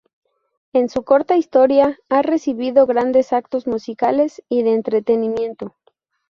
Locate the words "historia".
1.37-1.95